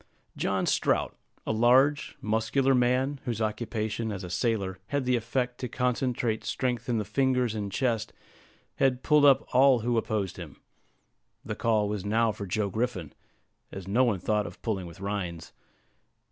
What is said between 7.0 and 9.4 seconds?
fingers and chest, had pulled